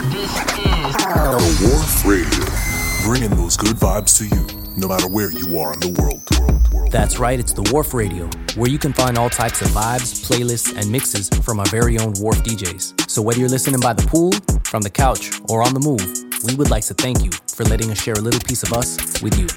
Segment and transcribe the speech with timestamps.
[0.00, 2.46] The Wharf Radio,
[3.04, 4.46] bringing those good vibes to you,
[4.78, 6.90] no matter where you are in the world.
[6.90, 10.74] That's right, it's the Wharf Radio, where you can find all types of vibes, playlists,
[10.74, 13.10] and mixes from our very own Wharf DJs.
[13.10, 14.32] So whether you're listening by the pool,
[14.64, 16.00] from the couch, or on the move,
[16.44, 19.20] we would like to thank you for letting us share a little piece of us
[19.20, 19.48] with you.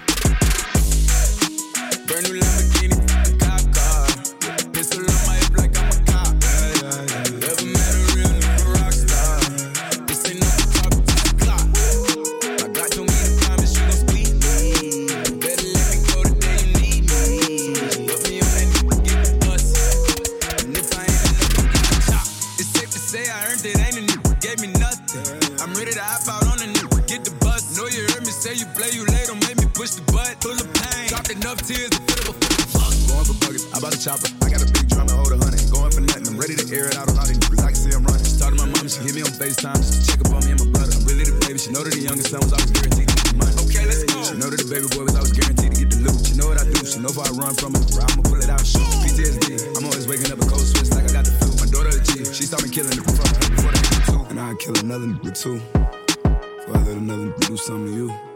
[34.14, 34.46] chopper.
[34.46, 35.62] I got a big drum to hold a hundred.
[35.74, 37.64] Going for nothing, I'm ready to air it out on all these niggas.
[37.66, 38.26] I can see I'm running.
[38.26, 39.82] Started my mom, she hit me on FaceTime.
[39.82, 40.94] She check up on me and my brother.
[40.94, 41.58] I'm really the baby.
[41.58, 43.54] She know that the youngest son was always guaranteed to get the money.
[43.66, 44.18] Okay, let's go.
[44.22, 46.18] She know that the baby boy was always guaranteed to get the loot.
[46.22, 46.80] She know what I do.
[46.86, 48.86] She know if I run from it, I'ma pull it out shoot.
[49.02, 49.78] PTSD.
[49.78, 51.50] I'm always waking up a cold switch like I got the flu.
[51.58, 52.30] My daughter the a G.
[52.30, 54.22] She saw me killing the front before they too.
[54.30, 55.58] And I kill another nigga too.
[55.58, 58.33] Before I let another nigga do something to you.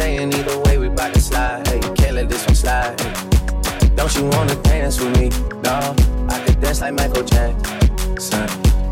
[0.00, 1.68] saying either way we bout to slide.
[1.68, 2.98] Hey, can't let this one slide.
[3.00, 3.12] Hey.
[3.98, 5.28] Don't you wanna dance with me?
[5.66, 5.76] No,
[6.34, 8.46] I could dance like Michael Jackson.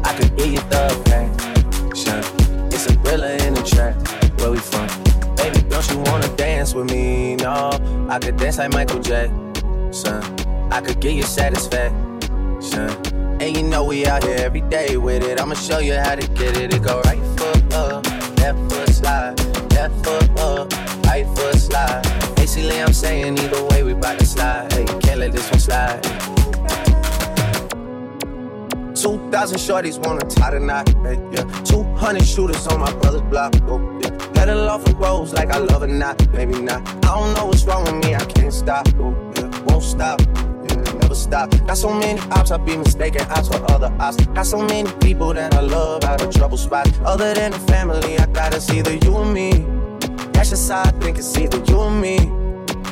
[0.08, 2.20] I could give you the passion.
[2.74, 3.94] It's a thriller in the track.
[4.38, 4.86] Where we from?
[5.36, 7.36] Baby, don't you wanna dance with me?
[7.36, 7.54] No,
[8.10, 10.20] I could dance like Michael Jackson.
[10.70, 12.90] I could get you satisfaction.
[13.40, 15.40] And you know we out here every day with it.
[15.40, 16.74] I'ma show you how to get it.
[16.74, 18.04] It go right foot up,
[18.40, 19.34] left foot slide,
[19.72, 20.87] left foot up
[29.68, 31.44] shorties wanna tie the knot, hey, yeah.
[31.64, 34.10] 200 shooters on my brother's block, oh, yeah.
[34.32, 36.80] Pedal off the roads like I love it, not, maybe not.
[37.04, 39.62] I don't know what's wrong with me, I can't stop, oh, yeah.
[39.66, 40.20] Won't stop,
[41.00, 41.50] never stop.
[41.66, 44.24] Got so many ops, I be mistaken ops for other ops.
[44.26, 46.90] Got so many people that I love out of trouble spots.
[47.04, 49.77] Other than the family, I gotta see the you and me.
[50.38, 52.18] That's just how I think it's either you and me.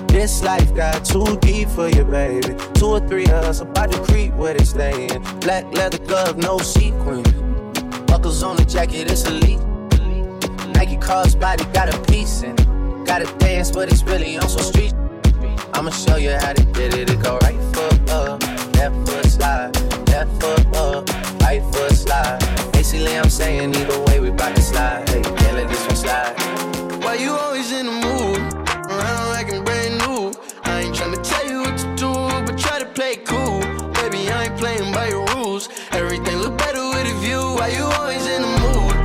[0.09, 2.57] This life got too deep for you, baby.
[2.75, 5.23] Two or three of us about to creep where they staying.
[5.39, 7.23] Black leather glove, no sequin.
[8.07, 9.61] Buckles on the jacket, it's elite.
[10.75, 13.07] Nike cars body got a piece in it.
[13.07, 14.93] Gotta dance, but it's really on some street.
[15.73, 17.09] I'ma show you how to get it.
[17.09, 18.43] It go right foot up,
[18.75, 19.71] left foot slide,
[20.09, 21.09] left foot up,
[21.43, 22.41] right foot slide.
[22.73, 25.09] Basically, I'm saying either way, we bout to slide.
[25.09, 26.75] Hey, can't let this one slide.
[27.06, 28.41] Why you always in the mood?
[28.91, 30.34] Around like I'm brand new.
[30.65, 32.12] I ain't tryna tell you what to do,
[32.44, 33.61] but try to play cool.
[33.94, 35.69] Baby, I ain't playing by your rules.
[35.93, 37.43] Everything look better with a view.
[37.59, 38.97] Why you always in the mood?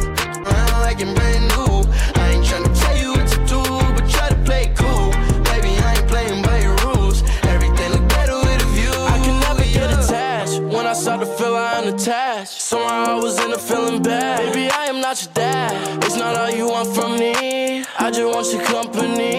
[0.47, 1.85] Around like I'm brand new.
[2.19, 3.61] I ain't tryna tell you what to do,
[3.95, 5.11] but try to play cool.
[5.53, 7.21] Baby, I ain't playing by your rules.
[7.53, 8.97] Everything look better with a view.
[9.13, 10.59] I can never get attached.
[10.59, 12.61] When I start to feel I'm attached.
[12.61, 14.39] Somehow I was in a feeling bad.
[14.39, 16.03] Baby, I am not your dad.
[16.03, 17.70] It's not all you want from me.
[17.99, 19.30] I just want your company.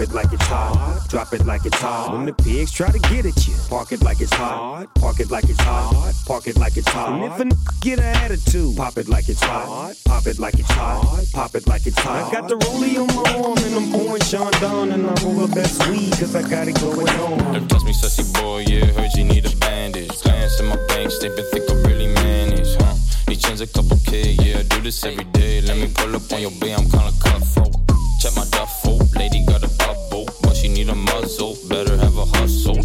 [0.00, 1.06] Drop it like it's hot.
[1.10, 2.16] Drop it like it's hot.
[2.16, 4.86] When the pigs try to get at you, park it like it's hot.
[4.94, 6.14] Park it like it's hot.
[6.26, 7.12] Park it like it's hot.
[7.12, 7.52] And if a n-
[7.82, 9.94] get an attitude, pop it like it's hot.
[10.06, 11.26] Pop it like it's hot.
[11.34, 12.32] Pop it like it's hot.
[12.32, 15.54] I got the rollie on my arm and I'm pouring Chandon and I roll the
[15.54, 17.52] best weed cause I got it going on.
[17.52, 20.18] Don't touch me, sussy boy, yeah, heard you need a bandage.
[20.22, 22.94] Glance in my bank statement, think I really manage, huh?
[23.28, 25.60] Need change a couple K, yeah, I do this every day.
[25.60, 27.79] Let me pull up on your bay, I'm kinda cutthroat.
[28.20, 31.56] Check my duffel, lady got a bubble, but she need a muzzle.
[31.70, 32.76] Better have a hustle.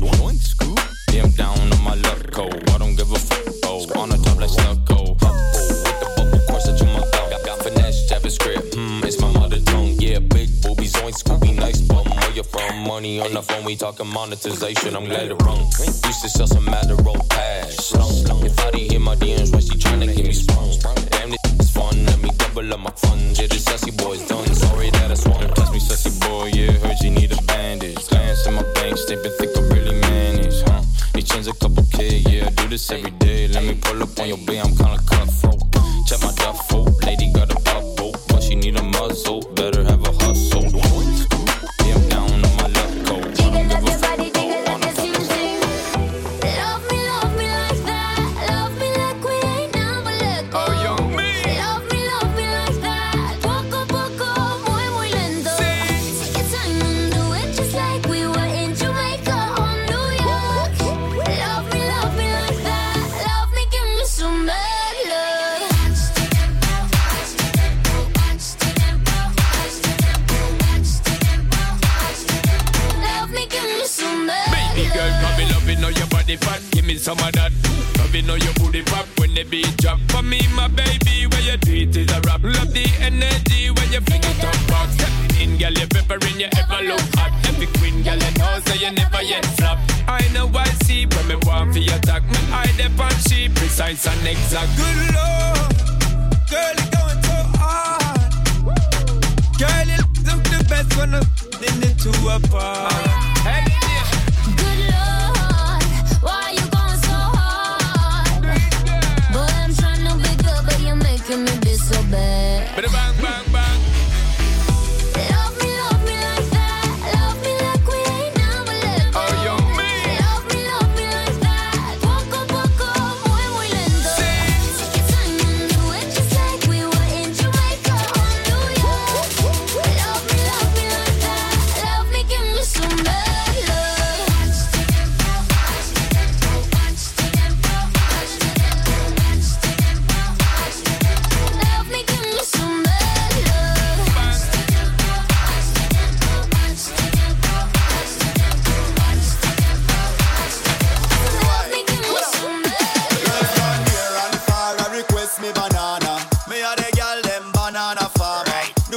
[1.12, 2.70] Yeah, I'm down on my luck code.
[2.70, 4.00] I don't give a fuck, oh.
[4.00, 5.18] On the top like stucco.
[5.20, 7.30] Hubble, with the bubble course that you my thumb.
[7.32, 9.96] Got, got finesse, JavaScript, hmm, it's my mother tongue.
[10.00, 12.06] Yeah, big boobies, oink, Scooby, nice bum.
[12.06, 12.88] Where you from?
[12.88, 14.96] Money on the phone, we talking monetization.
[14.96, 15.60] I'm glad it rung.
[15.60, 17.92] Used to sell some Adderall cash.
[17.92, 20.72] If I hear my DMs, why she tryna get me sprung?
[21.10, 22.06] Damn, this is fun.
[22.06, 22.25] Let me
[22.56, 23.40] double up my funds.
[23.40, 24.48] Yeah, the sassy boy's done.
[24.56, 25.42] Sorry that I swung.
[25.54, 26.52] Touch me, sassy boy.
[26.54, 28.08] Yeah, heard you need a bandage.
[28.08, 30.82] Glance in my bank statement, think I really manage, huh?
[31.16, 32.24] Need change a couple K.
[32.30, 33.48] Yeah, I do this every day.
[33.50, 34.60] Let me pull up on your bay.
[34.60, 35.60] I'm kinda cutthroat.
[36.08, 36.84] Check my duffel.
[37.06, 37.32] Lady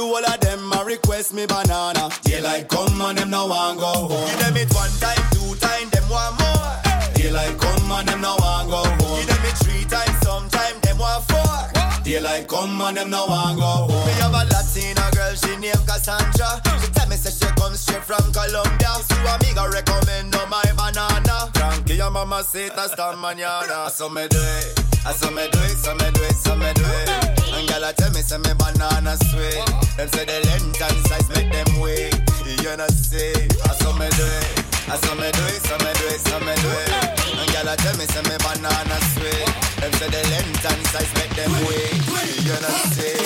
[0.09, 2.09] all of them a request me banana.
[2.23, 4.27] Daylight come and them no want go home.
[4.27, 7.13] Give them it one time, two time, them want more.
[7.13, 9.19] Daylight come and them no want go home.
[9.19, 12.03] Give them it three times, sometime them want four.
[12.03, 14.05] Daylight come and them no want go home.
[14.05, 16.61] Me have a Latina girl, she named Cassandra.
[16.81, 18.93] She tell me say she come straight from Colombia.
[19.05, 21.51] So amiga recommend no my banana.
[21.53, 23.89] Tranquilla mamacita esta mañana.
[23.89, 26.73] So me do it, I so me do it, so me do it, so me
[26.73, 29.59] do And girl I tell me say me banana sweet.
[29.99, 32.15] Them say the length and size make them wait.
[32.63, 33.35] You know see,
[33.67, 34.63] I so me do it.
[34.87, 36.91] I so me do it, so me do it, so me do it.
[37.35, 39.43] And girl I tell me say me banana sweet.
[39.83, 41.99] Them say the length and size make them wait.
[42.47, 43.19] You know see.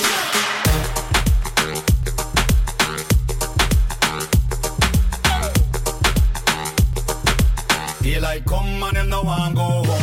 [8.02, 10.03] Daylight come and them no want go home.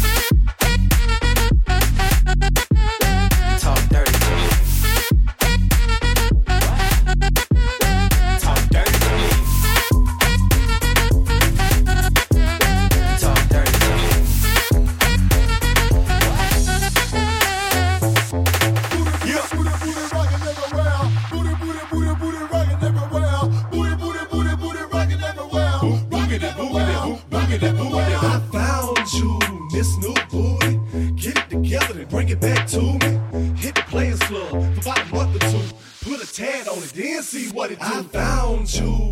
[28.23, 29.39] I found you,
[29.73, 30.79] Miss New Booty.
[31.15, 33.19] Get it together and bring it back to me.
[33.57, 36.09] Hit the Players Club for about a month or two.
[36.09, 37.85] Put a tad on it, then see what it do.
[37.85, 39.10] I found you.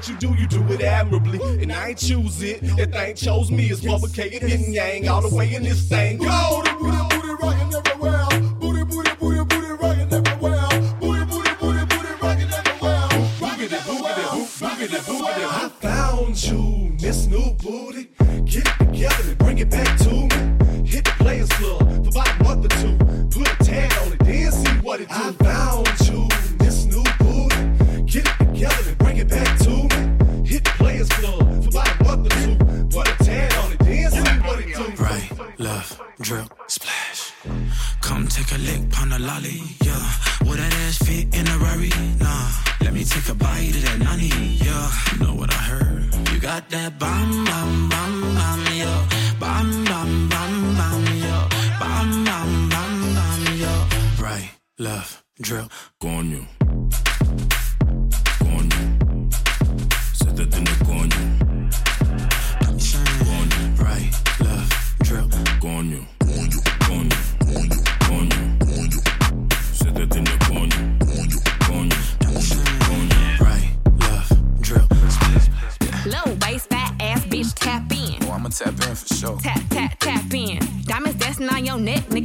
[0.00, 1.40] that you do, you do it admirably.
[1.62, 3.66] And I ain't choose it, that thing chose me.
[3.66, 6.18] It's publicated yin yang all the way in this thing.
[6.18, 6.62] Go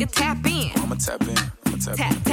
[0.06, 0.72] nigga, tap in.
[0.82, 1.38] I'ma tap in.
[1.66, 2.12] I'ma tap, tap.
[2.12, 2.25] in.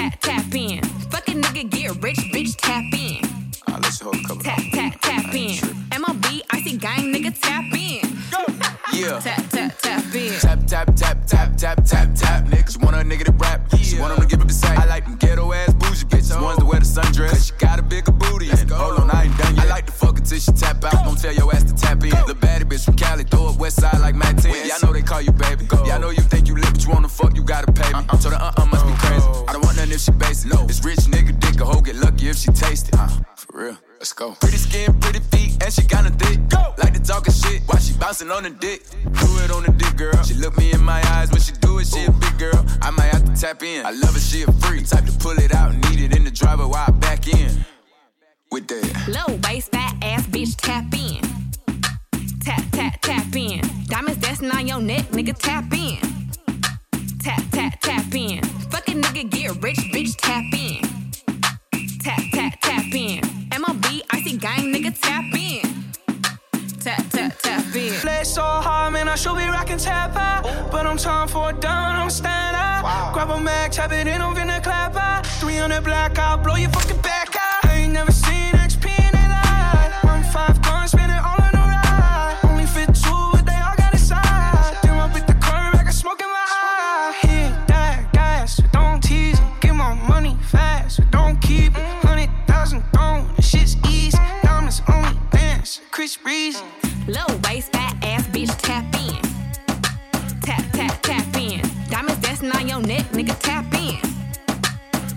[102.62, 103.98] on your neck, nigga, tap in.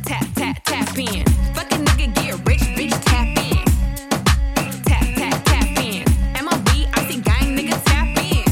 [0.03, 1.23] Tap, tap, tap in.
[1.53, 3.65] Fuck a nigga, get rich, bitch, tap in.
[4.89, 6.03] Tap, tap, tap in.
[6.41, 8.45] MLB, I see gang, nigga, tap in.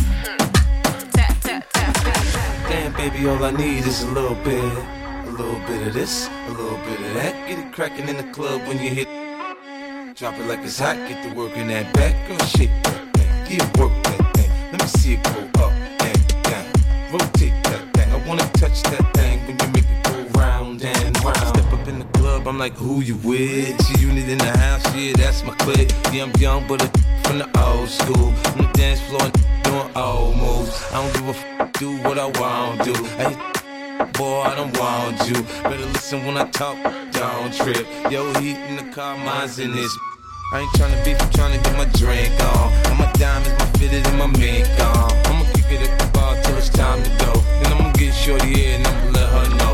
[1.11, 2.69] Tap, tap, tap in.
[2.69, 4.63] Damn, baby, all I need is a little bit.
[4.63, 7.47] A little bit of this, a little bit of that.
[7.47, 9.07] Get it crackin' in the club when you hit.
[10.15, 12.13] Drop it like it's hot, get to work in that back.
[12.27, 12.69] Girl, shit,
[13.49, 14.51] get work that thing.
[14.71, 16.65] Let me see it go up and down.
[17.11, 17.62] Rotate
[18.27, 21.37] wanna touch that thing when you make it go round and round.
[21.37, 23.85] Step up in the club, I'm like, who you with?
[23.85, 25.91] She unit in the house, yeah, that's my clique.
[26.11, 26.87] Yeah, I'm young, but a
[27.23, 28.27] from the old school.
[28.27, 29.27] On the dance floor,
[29.63, 30.83] doing old moves.
[30.91, 33.07] I don't give a f- do what I want to do.
[33.19, 33.53] I
[34.13, 35.41] Boy, I don't want you.
[35.63, 36.77] Better listen when I talk,
[37.11, 37.87] don't trip.
[38.11, 39.91] Yo, heat in the car, mine's in this.
[40.53, 42.71] I ain't tryna beef, I'm tryna get my drink on.
[42.89, 45.11] And my diamonds, my fitted, and my mink on.
[45.25, 48.87] I'ma keep it at the bar till it's time to go get shorty here and
[48.87, 49.73] I'ma let her know.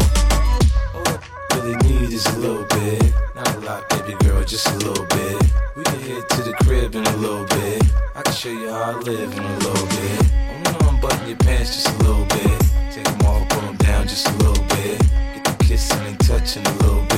[0.95, 1.19] All
[1.55, 3.13] really need is a little bit.
[3.35, 5.37] Not a lot, baby girl, just a little bit.
[5.75, 7.83] We can head to the crib in a little bit.
[8.15, 10.31] I can show you how I live in a little bit.
[10.51, 12.59] I'm gonna unbutton your pants just a little bit.
[12.91, 14.99] Take them all, pull them down just a little bit.
[15.33, 17.08] Get the kissing and touching a little bit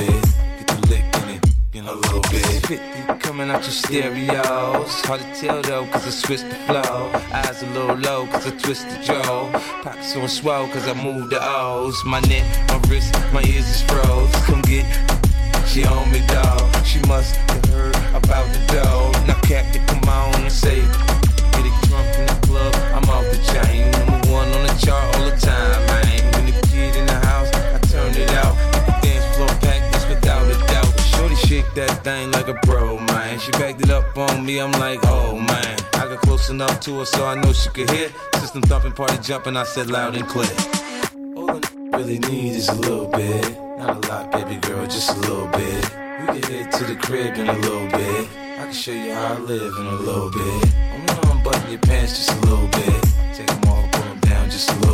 [3.50, 5.00] out your stereos.
[5.06, 7.10] Hard to tell though, cause I switched the flow.
[7.32, 9.50] Eyes a little low, cause I twisted Joe.
[9.82, 12.02] Pockets on swell, cause I moved the O's.
[12.04, 14.34] My neck, my wrist, my ears is froze.
[14.46, 14.84] Come get
[15.66, 16.84] she on me, dog.
[16.84, 19.10] She must have heard about the dough.
[19.26, 22.74] Now, Captain, come on and say, get it drunk in the club.
[22.92, 23.90] I'm off the chain.
[23.92, 26.31] Number one on the chart all the time, man.
[31.74, 33.38] That thing like a pro, man.
[33.38, 35.78] She backed it up on me, I'm like, oh man.
[35.94, 38.10] I got close enough to her so I know she could hear.
[38.34, 40.50] System thumping, party jumping, I said loud and clear.
[41.34, 41.60] All I
[41.96, 43.58] really need is a little bit.
[43.78, 45.84] Not a lot, baby girl, just a little bit.
[46.20, 48.28] We can head to the crib in a little bit.
[48.58, 50.74] I can show you how I live in a little bit.
[50.76, 53.02] I'm gonna unbutton your pants just a little bit.
[53.34, 54.91] Take them pull them down just a little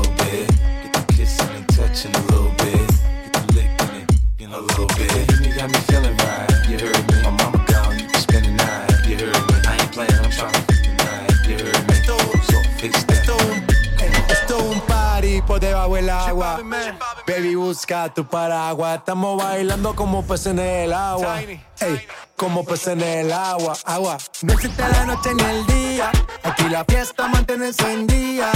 [17.69, 18.99] busca tu paraguas.
[18.99, 21.39] Estamos bailando como peces en el agua.
[21.43, 23.77] Ey, como peces en el agua.
[23.85, 24.17] Agua.
[24.43, 26.11] No existe la noche ni el día.
[26.45, 28.51] Aquí la fiesta mantiene encendida.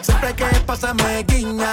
[0.00, 1.70] Siempre que pasa me guiña.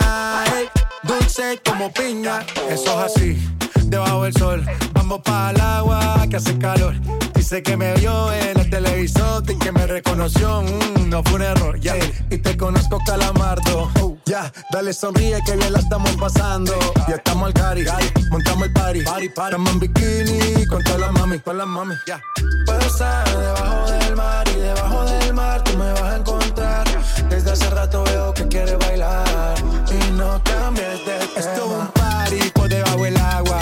[0.54, 0.68] Ey,
[1.04, 2.46] dulce como piña.
[2.70, 3.50] Eso es así,
[3.90, 4.66] debajo del sol.
[4.94, 6.96] Vamos para el agua que hace calor.
[7.34, 10.64] Dice que me vio en el televisor y que me reconoció.
[10.64, 11.96] mm, no fue un error, ya.
[12.30, 13.92] Y te conozco, calamardo.
[14.26, 16.74] Ya, dale sonríe que bien la estamos pasando.
[17.08, 17.86] Ya estamos al cari,
[18.32, 19.00] montamos el party.
[19.26, 21.94] Estamos en bikini con todas las mami, con las mami.
[22.08, 22.20] Ya.
[22.66, 26.88] Puedo estar debajo del mar y debajo del mar tú me vas a encontrar.
[27.30, 29.56] Desde hace rato veo que quieres bailar
[29.92, 31.26] y no cambies de tema.
[31.38, 33.60] Esto es un party debajo del agua.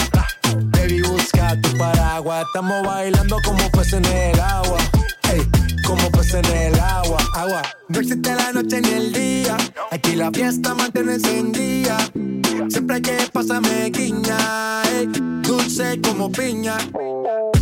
[0.71, 2.45] Baby, busca tu paraguas.
[2.47, 4.77] Estamos bailando como peces en el agua.
[5.31, 5.41] Ey,
[5.85, 7.17] como peces en el agua.
[7.35, 7.61] Agua.
[7.89, 9.57] No existe la noche ni el día.
[9.91, 11.97] Aquí la fiesta mantiene encendida.
[12.69, 14.83] Siempre que pasa me guiña.
[14.91, 15.07] ey,
[15.41, 16.77] dulce como piña.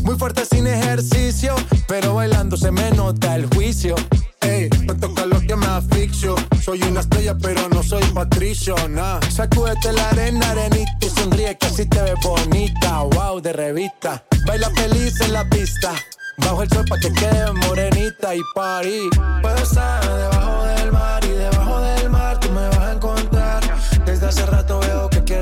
[0.03, 1.55] Muy fuerte sin ejercicio.
[1.87, 3.95] Pero bailando se me nota el juicio.
[4.41, 6.35] Ey, me toca lo que me asfixio.
[6.63, 9.19] Soy una estrella, pero no soy patricio, nah.
[9.29, 13.01] Sacúdete la arena, arenita y sonríe que así te ves bonita.
[13.01, 14.23] Wow, de revista.
[14.45, 15.93] Baila feliz en la pista.
[16.37, 19.09] Bajo el sol pa' que quede morenita y party.
[19.41, 23.63] Puedo estar debajo del mar y debajo del mar tú me vas a encontrar.
[24.05, 25.40] Desde hace rato veo que quieres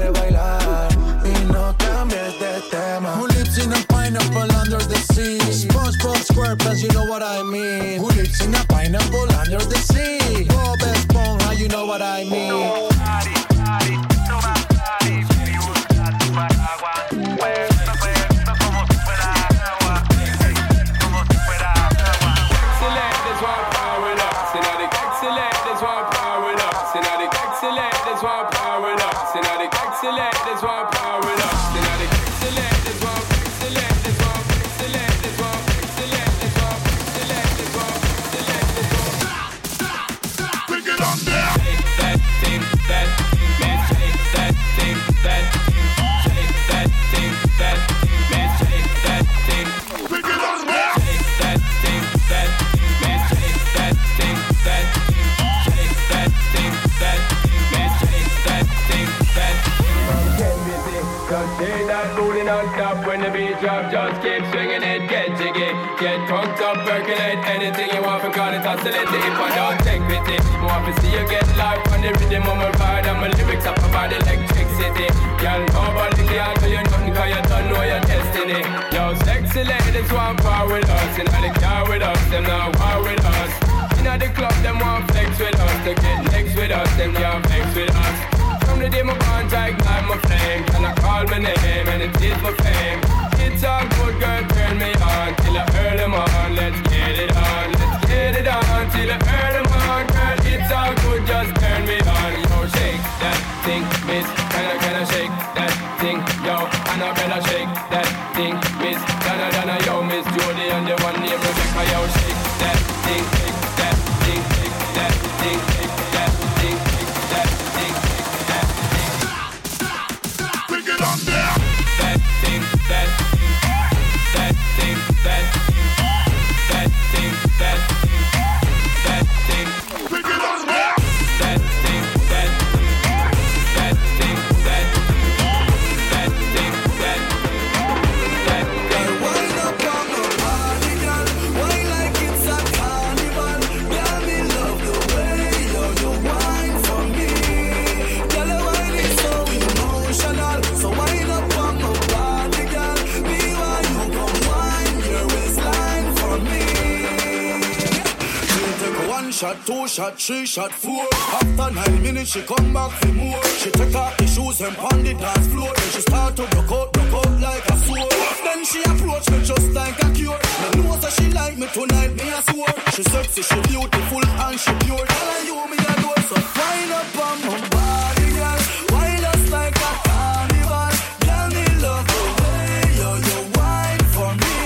[160.29, 161.05] three, shot four.
[161.41, 163.43] After nine minutes, she come back for more.
[163.61, 165.71] She take off the shoes and pound the dance floor.
[165.75, 168.11] Then she start to broke out, broke out like a sword.
[168.45, 170.39] Then she approach me just like a cure.
[170.61, 172.75] Me know that she like me tonight, me a swore.
[172.93, 175.05] She sexy, she beautiful, and she pure.
[175.13, 178.59] Tell her you me a door, so wind up on my body, girl.
[178.93, 180.89] Wind us like a carnival.
[181.25, 184.57] Tell me love the way you wine for me.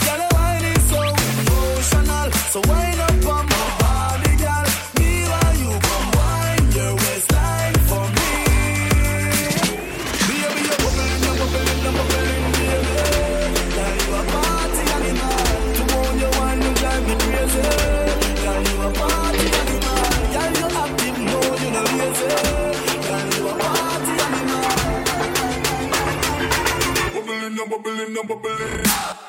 [0.00, 2.81] Girl, wine is so emotional, so.
[28.42, 29.21] believe.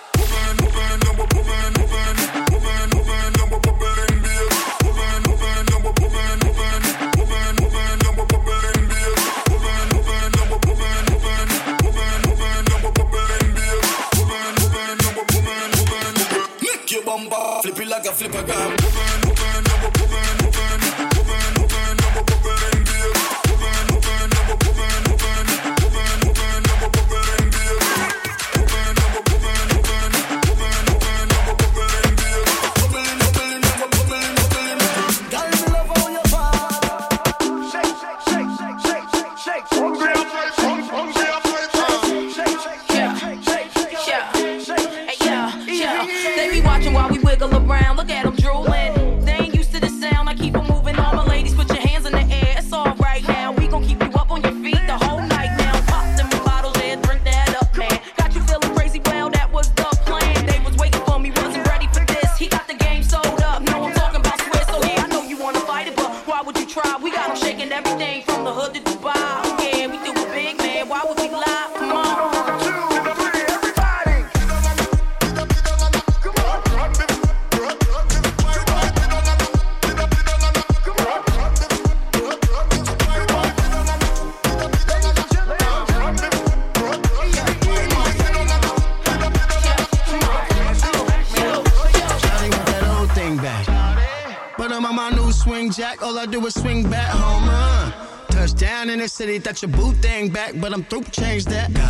[99.44, 101.83] that your boo thing back, but I'm through, change that.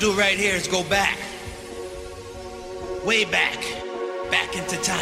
[0.00, 1.18] do right here is go back.
[3.04, 3.58] Way back.
[4.30, 4.98] Back into time.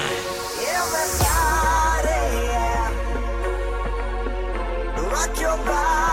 [0.58, 2.08] Everybody,
[2.46, 2.90] yeah.
[4.96, 6.07] Rock your body.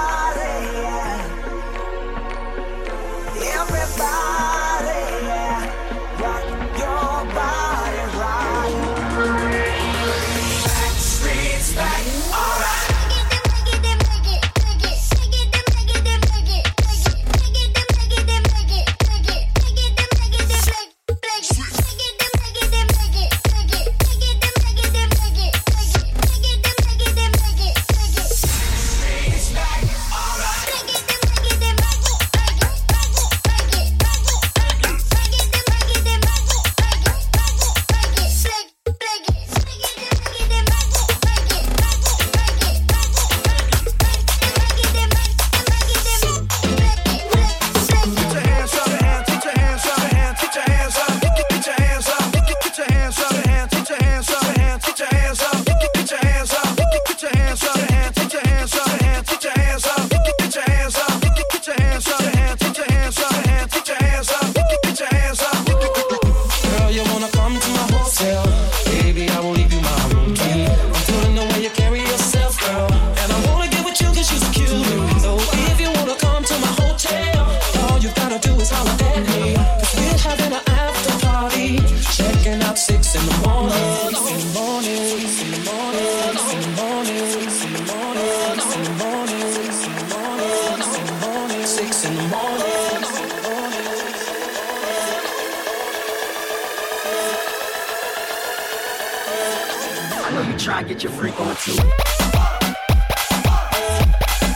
[100.75, 101.77] try and get your freak on too.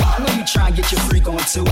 [0.02, 1.64] I know you try and get your freak on too.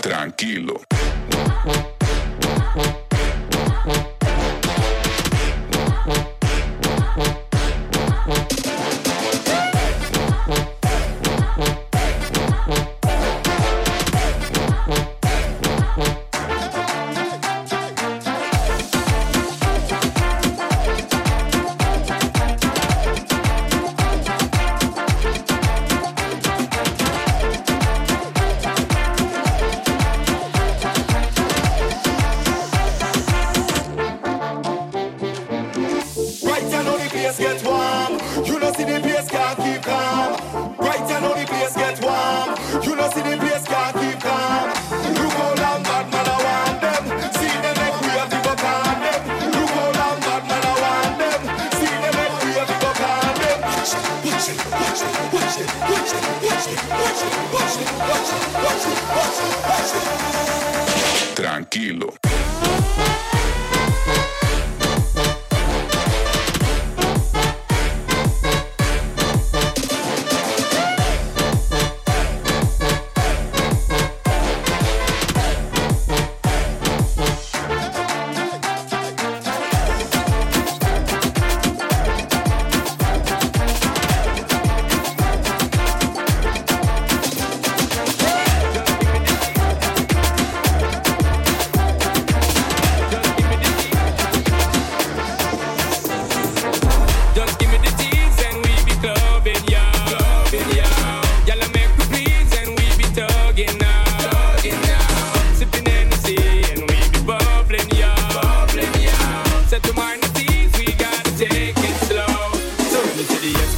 [0.00, 0.89] Tranquilo.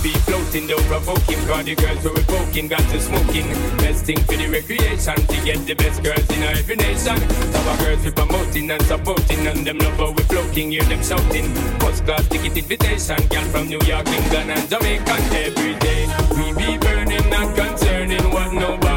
[0.03, 1.41] be floating, don't provoke him.
[1.63, 3.47] The girls who were poking got to smoking.
[3.79, 7.17] Best thing for the recreation to get the best girls in every nation.
[7.55, 11.55] Our girls we promoting and supporting, and them love how we floating, hear them shouting.
[11.79, 15.17] First class ticket invitation, girl from New York, England, and Jamaica
[15.47, 16.11] every day.
[16.35, 18.92] We be burning, not concerning what nobody.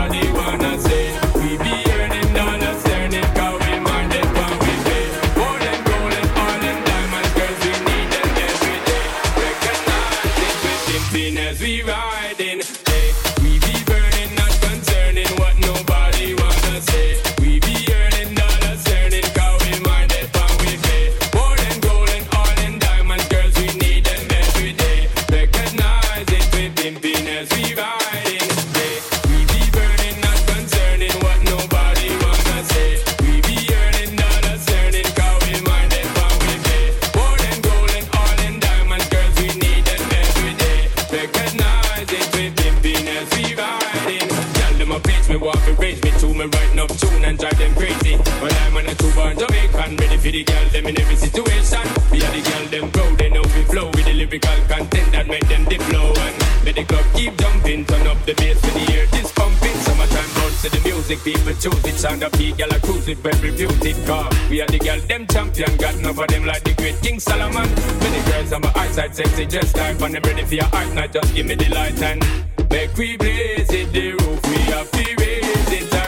[50.85, 51.81] them in every situation.
[52.11, 55.27] We are the girl, them proud, they know we flow with the lyrical content that
[55.27, 56.13] make them dip low.
[56.13, 59.75] And let the club keep jumping, turn up the bass for the air is pumping.
[59.85, 61.95] Summertime bounce to the music, people choose it.
[61.95, 63.97] Sound of the girl, I cruise it, but refuse it.
[64.05, 65.75] Car, we are the girl, them champion.
[65.77, 67.67] Got none of them like the great King Solomon.
[67.99, 70.15] Many girls on my eyesight, sexy, just like fun.
[70.15, 72.21] I'm ready for your eyes, now just give me the light and
[72.69, 73.91] make we blaze it.
[73.91, 76.04] The roof, we are free, raise it.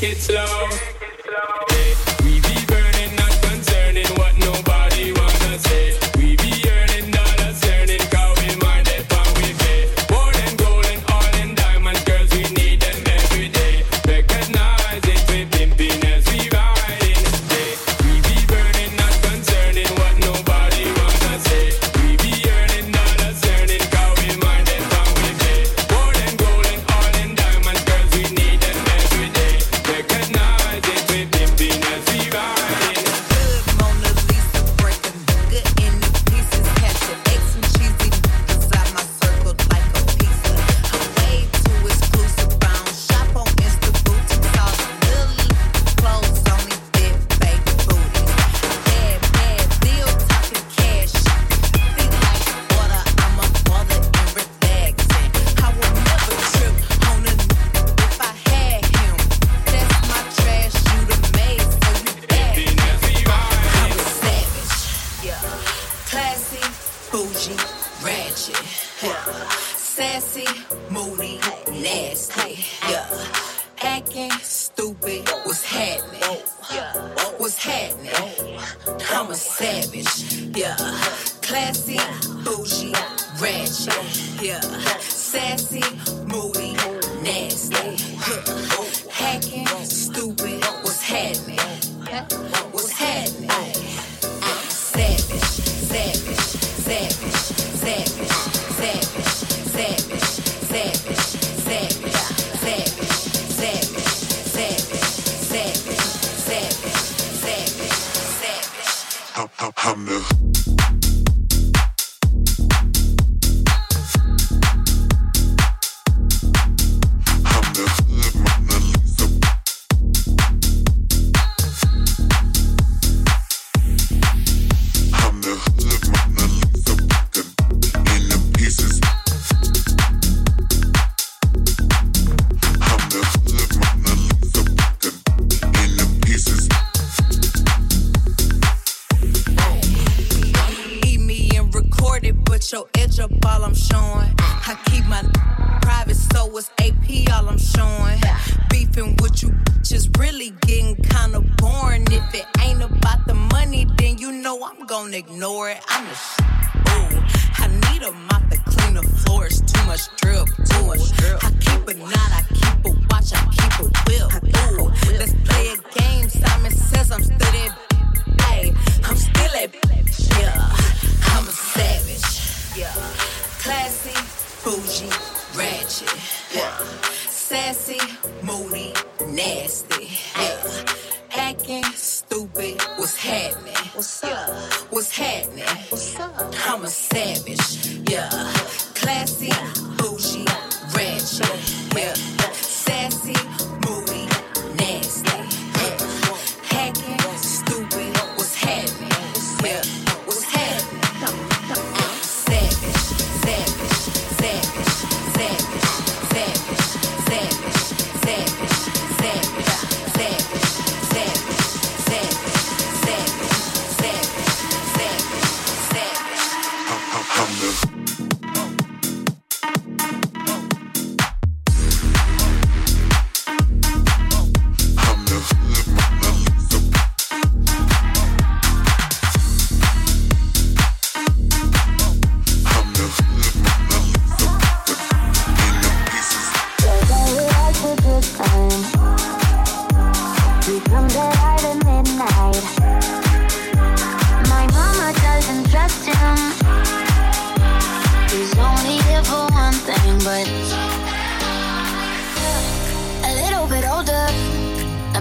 [0.00, 0.87] It's love.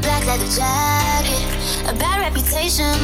[0.07, 1.43] black leather jacket,
[1.89, 2.95] a bad reputation,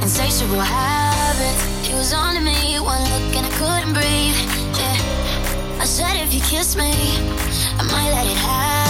[0.00, 1.86] insatiable habit.
[1.86, 4.40] He was on to me, one look and I couldn't breathe.
[4.80, 5.82] Yeah.
[5.82, 6.90] I said if you kiss me,
[7.78, 8.81] I might let it happen.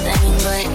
[0.00, 0.69] thing, but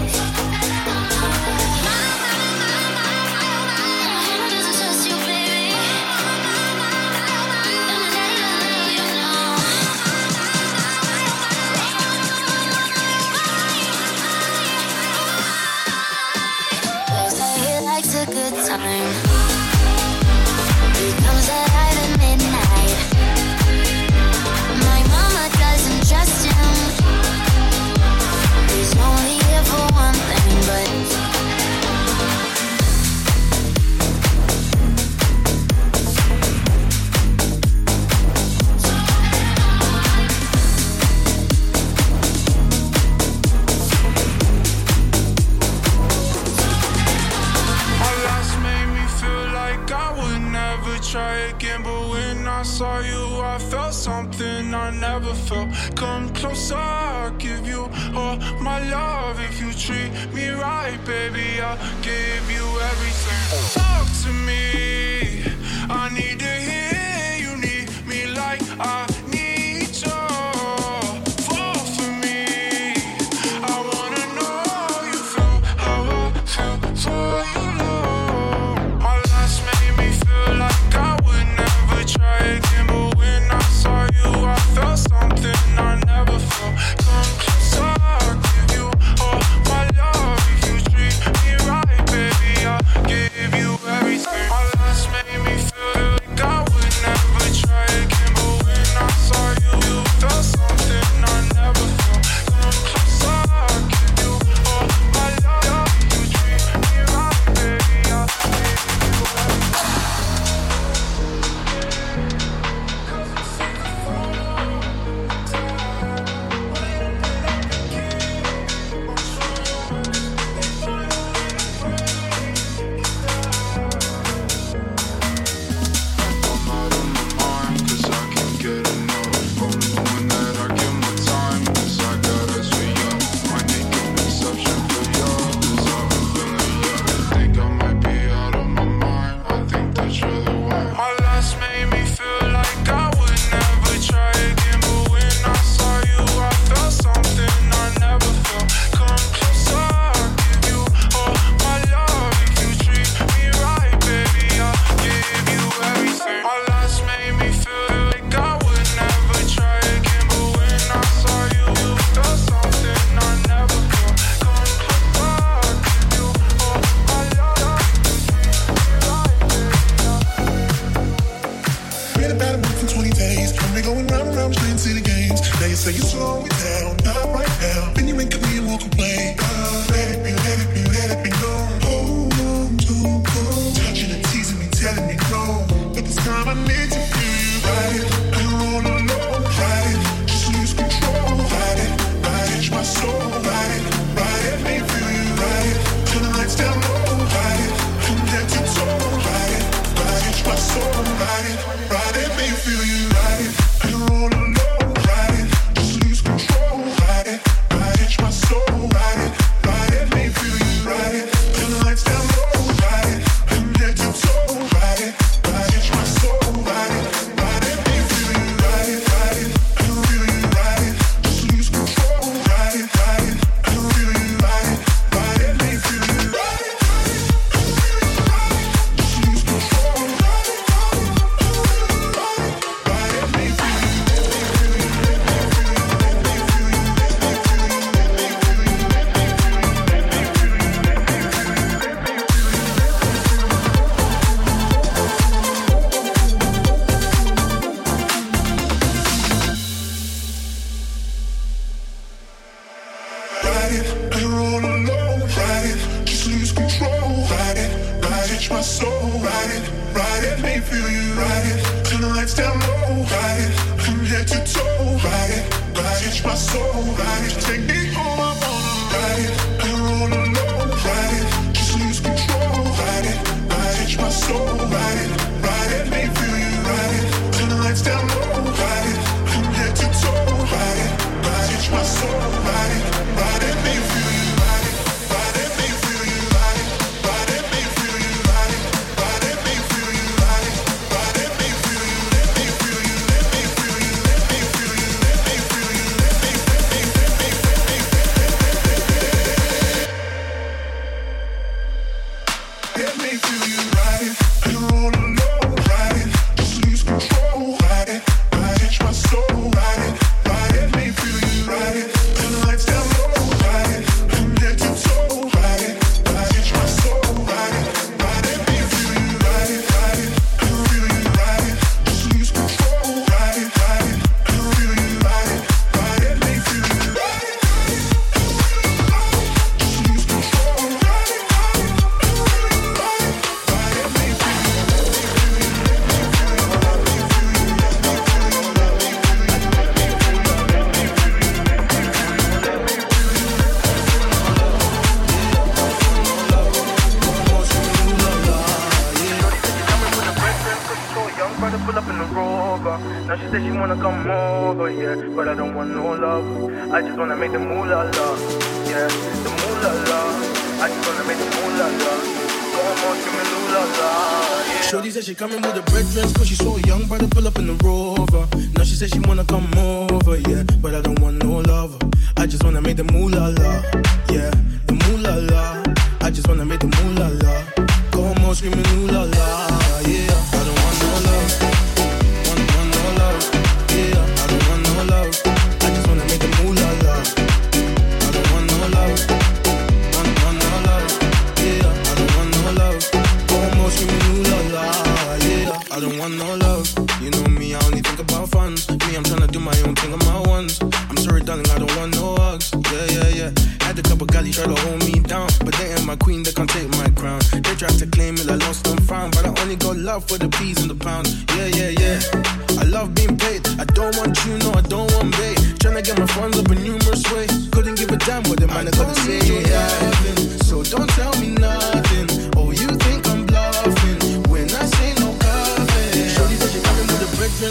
[187.76, 188.25] night.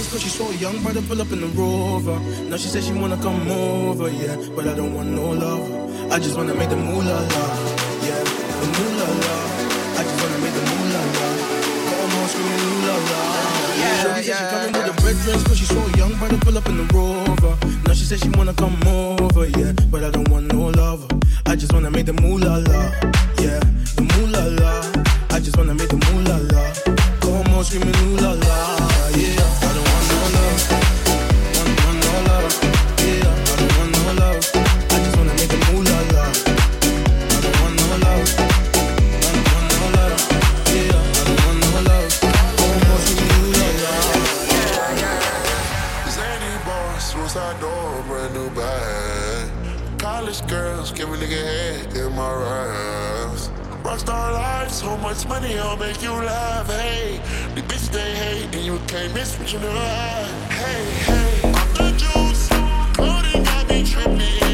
[0.05, 2.19] jealous cause she saw a young brother pull up in the rover.
[2.49, 4.35] Now she says she wanna come over, yeah.
[4.55, 6.11] But I don't want no love.
[6.11, 7.57] I just wanna make the moolah love,
[8.03, 8.23] yeah.
[8.61, 9.51] The moolah love.
[9.97, 11.39] I just wanna make the moolah love.
[11.89, 13.77] Come on, screaming moolah love.
[13.79, 16.37] Yeah, Shorty yeah, she coming with a red dress cause she saw a young brother
[16.37, 17.53] pull up in the rover.
[17.87, 19.73] Now she says she wanna come over, yeah.
[19.91, 21.07] But I don't want no love.
[21.45, 22.93] I just wanna make the moolah love,
[23.39, 23.59] yeah.
[23.97, 24.95] The moolah love.
[25.31, 27.04] I just wanna make the moolah love
[27.55, 28.35] on screaming ooh la la.
[28.35, 29.19] I
[29.75, 30.61] don't want no love,
[31.85, 32.53] want no love,
[32.99, 33.31] yeah.
[33.31, 34.43] I don't want no love,
[34.91, 35.51] I just wanna make.
[35.51, 35.57] I
[37.43, 38.29] don't want no love,
[39.51, 40.19] want no love,
[40.73, 40.99] yeah.
[40.99, 42.11] I don't want no love,
[47.61, 49.49] door, brand new bag.
[49.97, 53.05] College girls, give a nigga head in my ride.
[53.83, 56.67] Rockstar life, so much money, I'll make you laugh.
[56.67, 57.21] Hey,
[58.15, 59.71] hey, and you can't miss what you know.
[60.49, 62.47] Hey, hey, I'm the juice,
[62.95, 64.44] coding got me tripping.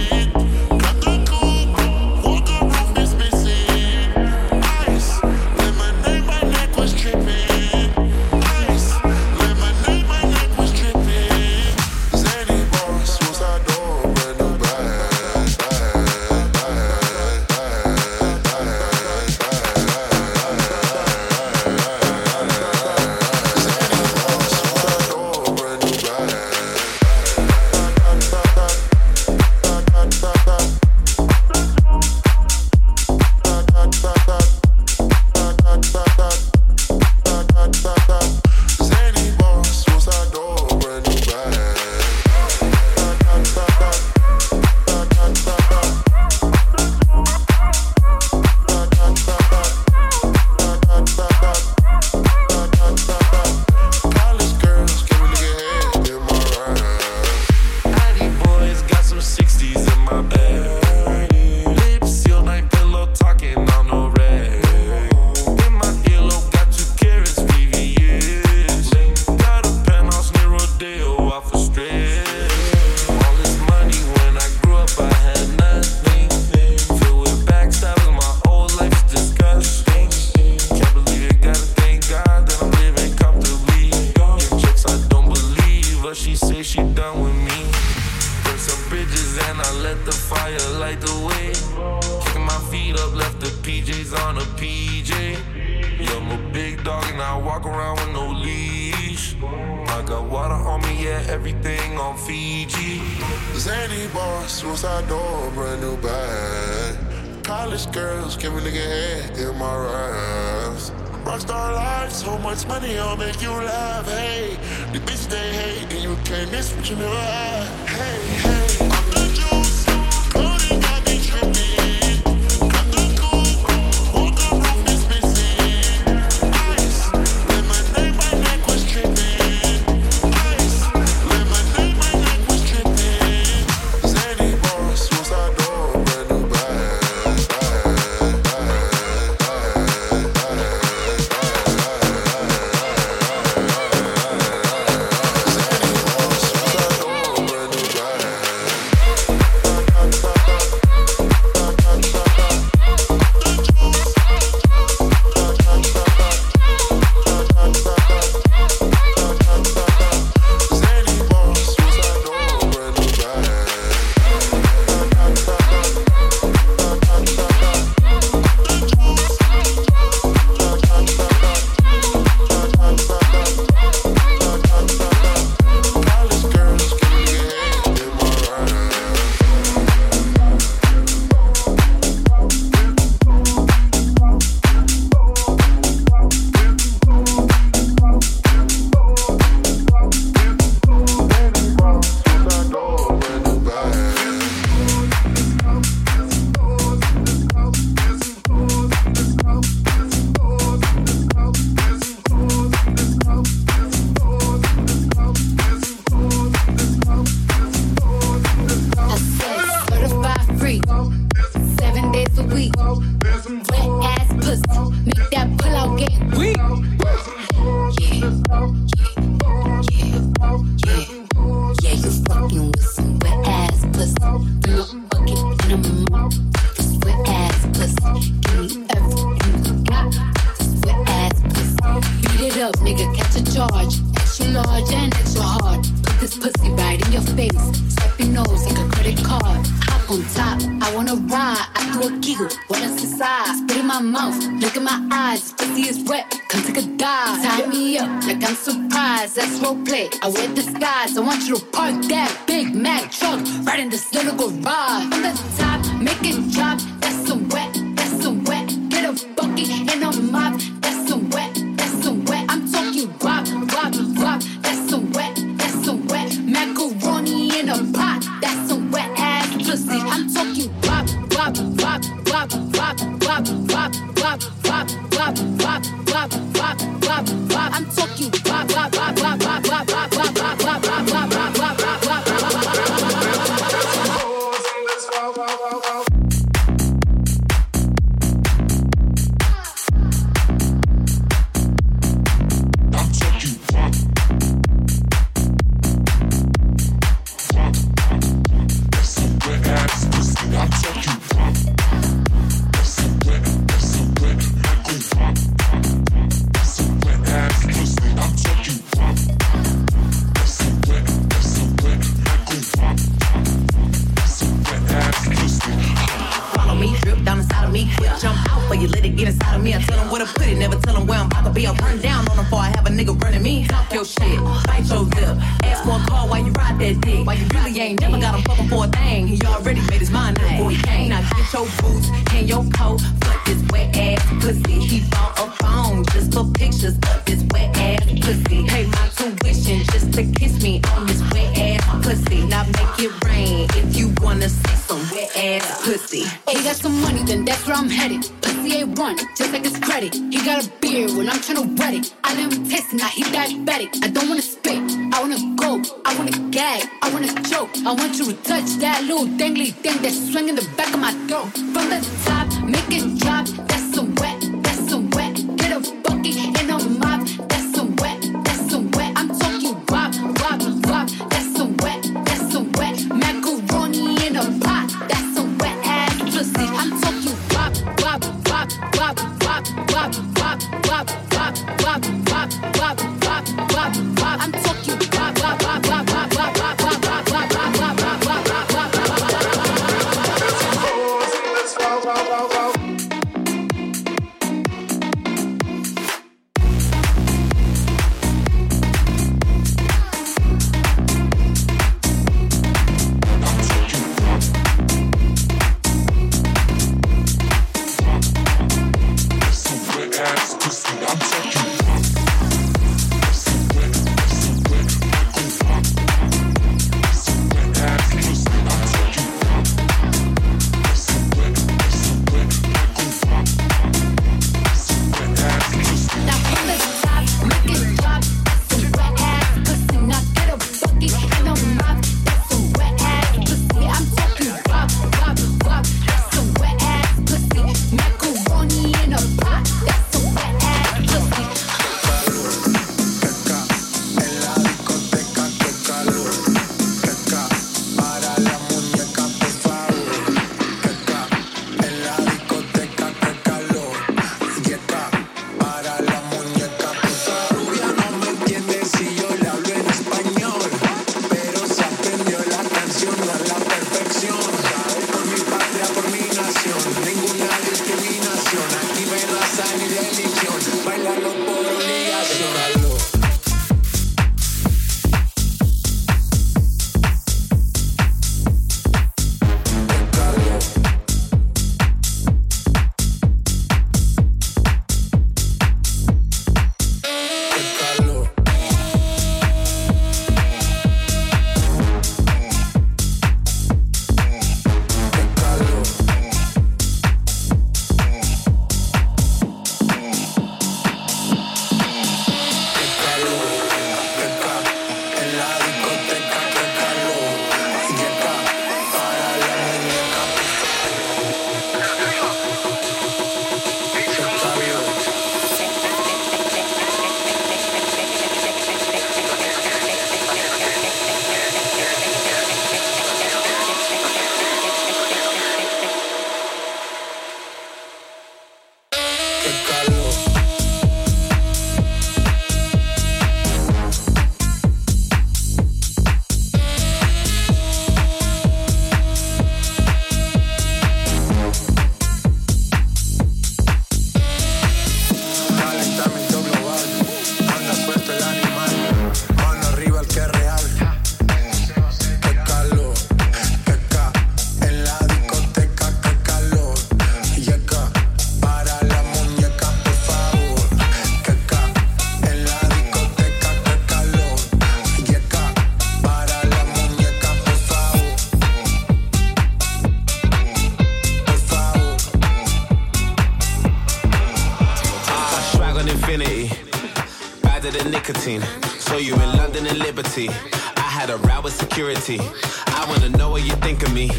[582.20, 584.10] I wanna know what you think of me.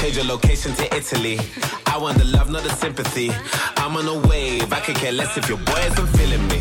[0.00, 1.38] Change your location to Italy.
[1.86, 3.32] I want the love, not the sympathy.
[3.76, 4.72] I'm on a wave.
[4.72, 6.60] I could care less if your boy isn't feeling me.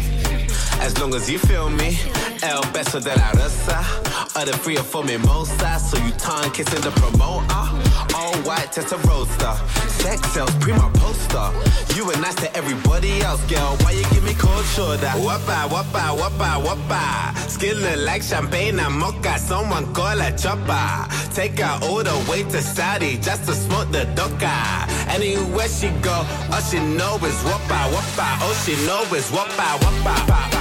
[0.81, 1.97] As long as you feel me.
[2.41, 4.08] El beso de la rosa.
[4.39, 5.91] Or the three or four mimosas.
[5.91, 7.65] So you tongue kissing the promoter.
[8.15, 9.53] All white, just a roadster.
[9.89, 11.51] Sex sells, prima poster.
[11.93, 13.75] You were nice to everybody else, girl.
[13.81, 15.11] Why you give me cold shoulder?
[15.27, 16.15] Wappa, wappa,
[16.63, 17.35] wappa.
[17.49, 19.37] Skin look like champagne and mocha.
[19.37, 20.87] Someone call a chopper.
[21.33, 24.55] Take her all the way to Saudi just to smoke the doka.
[25.09, 26.15] Anywhere she go,
[26.53, 28.41] all she know is wappa, wappa.
[28.41, 30.55] All she know is wappa, wappa.
[30.55, 30.58] All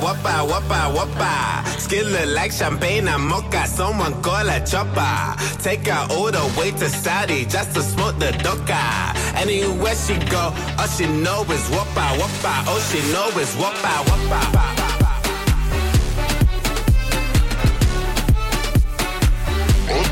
[0.00, 1.80] Wappa, wappa, wappa.
[1.80, 3.66] Skin look like champagne and mocha.
[3.66, 5.36] Someone call a chopper.
[5.62, 9.14] Take her all the way to Saudi just to smoke the doka.
[9.36, 12.66] Anywhere she go, all she know is wappa, wappa.
[12.68, 14.40] All she know is wappa, wappa.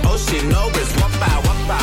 [0.07, 1.79] All she know is wappa, wappa.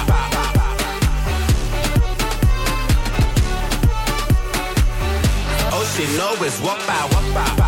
[5.73, 7.60] All she know is wappa, wappa.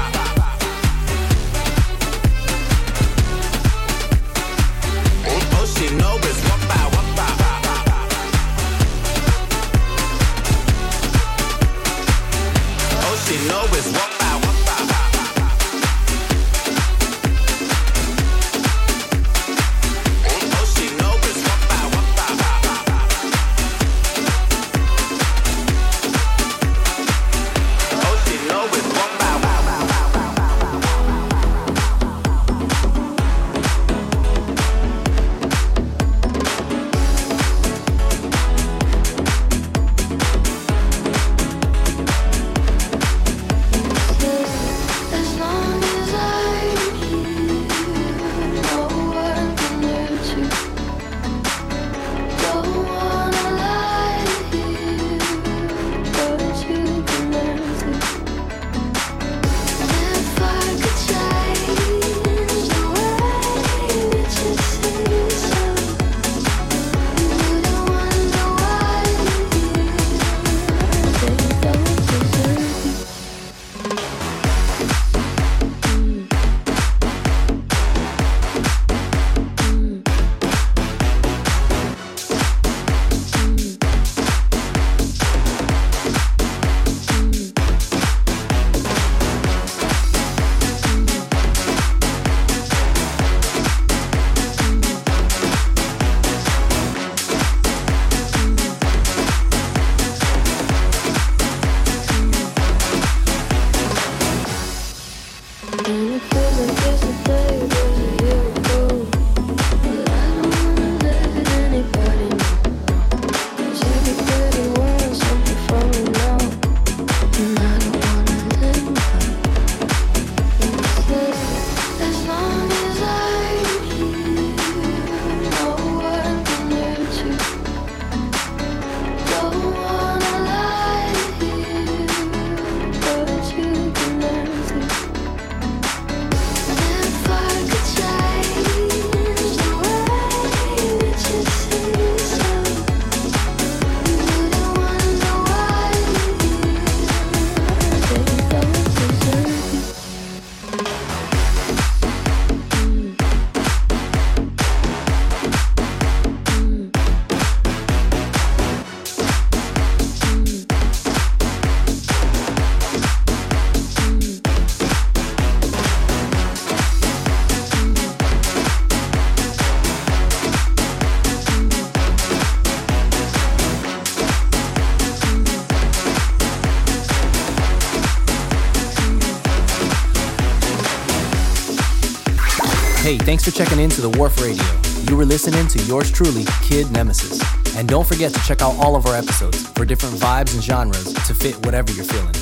[183.34, 184.64] Thanks for checking into The Wharf Radio.
[185.10, 187.42] You were listening to yours truly, Kid Nemesis.
[187.76, 191.12] And don't forget to check out all of our episodes for different vibes and genres
[191.12, 192.36] to fit whatever you're feeling.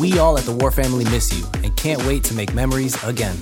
[0.00, 3.36] We all at the Wharf Family miss you and can't wait to make memories again.